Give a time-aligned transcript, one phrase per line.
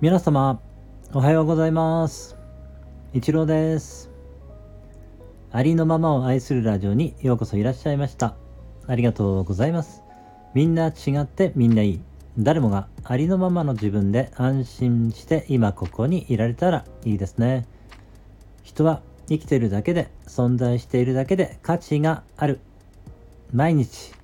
[0.00, 0.60] 皆様、
[1.12, 2.36] おはようございます。
[3.12, 4.12] 一郎です。
[5.50, 8.36] ありのままを愛するラジオにようこそいらっしゃいました。
[8.86, 10.04] ありがとうございます。
[10.54, 12.00] みんな違ってみんないい。
[12.38, 17.66] 誰もがありのままの自分で安心して今ここにいられたらいいですね。
[18.62, 22.60] 人は生きてるだけで存在しているだけで価値がある。
[23.52, 24.14] 毎日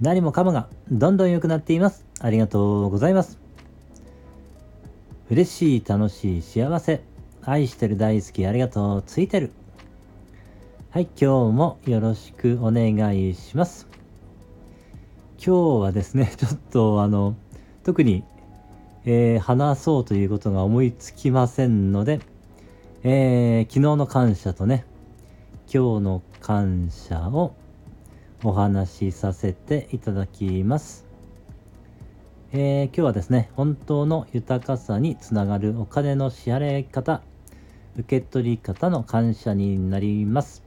[0.00, 2.04] 何もかもがどんどん良くなっています。
[2.18, 3.39] ありがとうございます。
[5.30, 7.04] 嬉しい、楽しい、幸せ。
[7.42, 9.52] 愛してる、大好き、ありがとう、ついてる。
[10.90, 13.86] はい、今日もよろしくお願いします。
[15.38, 17.36] 今日はですね、 ちょっとあの、
[17.84, 18.24] 特に、
[19.04, 22.18] えー、話そうということが思いつきませんので、
[23.04, 24.84] えー、昨日の感謝とね、
[25.72, 27.54] 今日の感謝を
[28.42, 31.09] お話しさせていただきます。
[32.52, 37.22] えー、今日はですね、本当の豊かさにつながるお金の支払い方、
[37.96, 40.64] 受け取り方の感謝になります。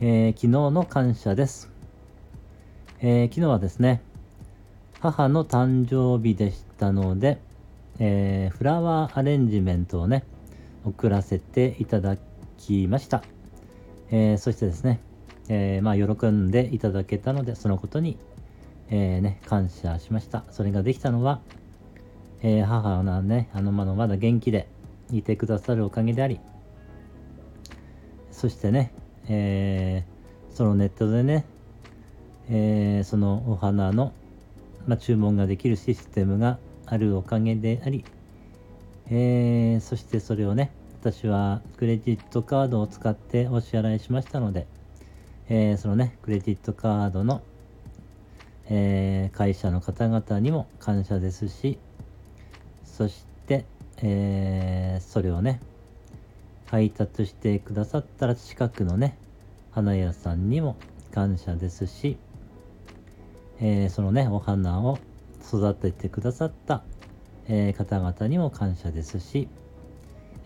[0.00, 1.70] えー、昨日の感謝です、
[2.98, 4.02] えー、昨日はですね、
[4.98, 7.38] 母の誕生日でしたので、
[8.00, 10.24] えフラワーアレンジメントをね、
[10.84, 12.16] 送らせていただ
[12.58, 13.22] きました。
[14.10, 14.98] えそしてですね、
[15.48, 18.18] え、まあ、喜んでいただけたので、そのことに、
[18.94, 20.44] えー、ね、感謝しました。
[20.50, 21.40] それができたのは、
[22.42, 24.68] えー、母がね、あの、まだまだ元気で
[25.10, 26.40] いてくださるおかげであり、
[28.30, 28.92] そしてね、
[29.28, 30.04] え
[30.50, 31.46] そのネットでね、
[32.50, 34.12] えそのお花の、
[34.86, 38.04] ま、注文ができるシステムがあるおかげであり、
[39.10, 40.70] えそしてそれをね、
[41.00, 44.66] 私はクレジットカードを使ってお支払いしましたので、
[45.48, 47.42] えー、そのね、クレジットカードの、
[48.68, 51.78] えー、会社の方々にも感謝ですし、
[52.84, 53.64] そして、
[53.98, 55.60] えー、それをね、
[56.66, 59.16] 配達してくださったら近くのね、
[59.72, 60.76] 花屋さんにも
[61.12, 62.16] 感謝ですし、
[63.60, 64.98] えー、そのね、お花を
[65.42, 66.82] 育ててくださった、
[67.48, 69.48] えー、方々にも感謝ですし、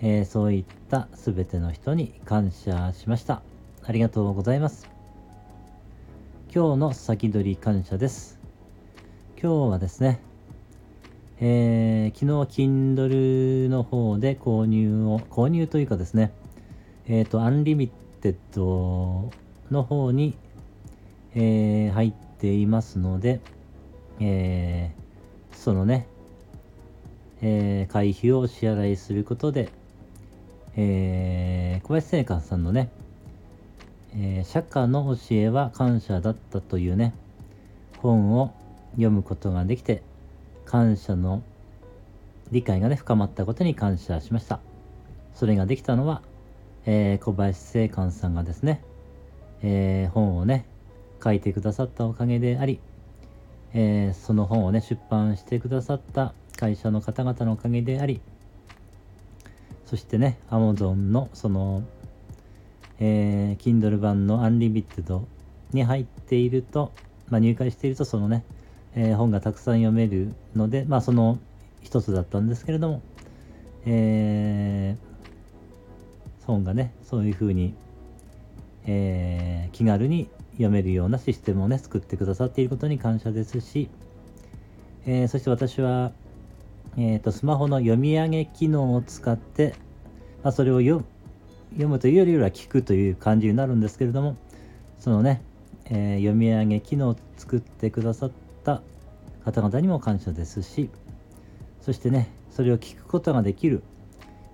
[0.01, 3.43] えー、そういった全ての人に感謝しました。
[3.85, 4.96] ありがとうございます。
[6.57, 8.39] 今日の先取り感謝です。
[9.39, 10.23] 今日はですね、
[11.39, 16.33] えー、昨日 Kindle の方で購入を、購入というかですね、
[17.09, 17.89] えっ、ー、と、アンリミ
[18.23, 19.31] テッド
[19.71, 20.35] の方に、
[21.35, 23.43] えー、入っていますので、
[24.19, 26.07] えー、そのね、
[27.43, 29.69] えー、会費を支払いすることで、
[30.75, 32.89] えー、小林製菓さんのね、
[34.19, 37.13] えー、釈迦の教えは感謝だったというね、
[37.99, 38.55] 本を
[38.93, 40.03] 読むことができて、
[40.65, 41.43] 感謝の
[42.51, 44.61] 理解がね、深まったことに感謝しました。
[45.35, 46.23] それができたのは、
[46.87, 48.81] えー、小林正観さんがですね、
[49.63, 50.65] えー、本をね、
[51.23, 52.81] 書いてくださったおかげであり、
[53.75, 58.23] えー、その本をね、出版してくださった会社の方々のおかげであり、
[59.85, 61.83] そしてね、Amazon のその
[62.99, 65.23] えー、Kindle 版の Unlimited
[65.73, 66.93] に入っていると、
[67.29, 68.45] まあ、入会しているとそのね、
[68.95, 71.39] えー、本がたくさん読めるので、まあ、その
[71.83, 73.03] 一つだったんですけれども、
[73.85, 77.75] えー、本がね、そういうふうに、
[78.87, 83.89] えー、気軽に読めるようなシステムをね、作ってくださっていることに感謝ですし、
[85.07, 86.13] えー、そして私は、
[86.97, 89.75] えーと、スマホの読み上げ機能を使って、
[90.43, 91.05] まあ、それを読
[91.71, 94.37] 読むというよりは聞くという感じになるんですけれども
[94.99, 95.43] そのね、
[95.87, 98.31] えー、読み上げ機能を作ってくださっ
[98.65, 98.83] た
[99.45, 100.91] 方々にも感謝ですし
[101.81, 103.83] そしてねそれを聞くことができる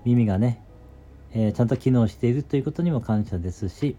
[0.05, 0.61] 耳がね、
[1.33, 3.97] えー、ちゃんと機能しているということにも感謝ですし、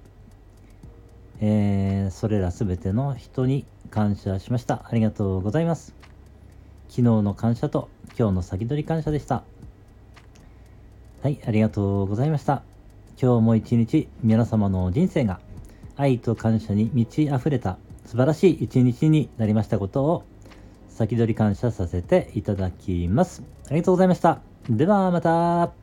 [1.40, 4.86] えー、それら全ての人に感謝しました。
[4.89, 5.94] ありがとうございます。
[6.89, 7.89] 昨日の感謝と
[8.19, 9.44] 今日の先取り感謝でした。
[11.21, 12.72] はいありがとうございました。
[13.21, 15.39] 今日も一日皆様の人生が
[15.95, 20.24] 愛と感謝に満ち溢れた素晴らしい一日になりましたことを
[20.89, 23.44] 先取り感謝させていただきます。
[23.68, 24.42] ありがとうございました。
[24.69, 25.74] ではまた。